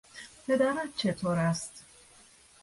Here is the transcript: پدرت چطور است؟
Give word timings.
پدرت 0.47 0.89
چطور 0.97 1.37
است؟ 1.39 1.83